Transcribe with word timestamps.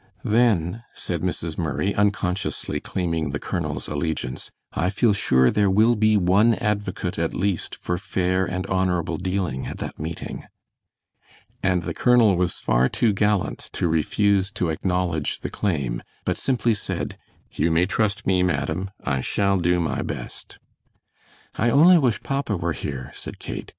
"Then," 0.25 0.83
said 0.95 1.21
Mrs. 1.21 1.59
Murray, 1.59 1.93
unconsciously 1.93 2.79
claiming 2.79 3.29
the 3.29 3.39
colonel's 3.39 3.87
allegiance, 3.87 4.49
"I 4.73 4.89
feel 4.89 5.13
sure 5.13 5.51
there 5.51 5.69
will 5.69 5.95
be 5.95 6.17
one 6.17 6.55
advocate 6.55 7.19
at 7.19 7.35
least 7.35 7.75
for 7.75 7.99
fair 7.99 8.43
and 8.47 8.65
honorable 8.65 9.17
dealing 9.17 9.67
at 9.67 9.77
that 9.77 9.99
meeting." 9.99 10.45
And 11.61 11.83
the 11.83 11.93
colonel 11.93 12.35
was 12.35 12.55
far 12.55 12.89
too 12.89 13.13
gallant 13.13 13.69
to 13.73 13.87
refuse 13.87 14.49
to 14.53 14.69
acknowledge 14.71 15.41
the 15.41 15.51
claim, 15.51 16.01
but 16.25 16.35
simply 16.35 16.73
said: 16.73 17.15
"You 17.51 17.69
may 17.69 17.85
trust 17.85 18.25
me, 18.25 18.41
madam; 18.41 18.89
I 19.03 19.21
shall 19.21 19.59
do 19.59 19.79
my 19.79 20.01
best." 20.01 20.57
"I 21.53 21.69
only 21.69 21.99
wish 21.99 22.23
papa 22.23 22.57
were 22.57 22.73
here," 22.73 23.11
said 23.13 23.37
Kate. 23.37 23.69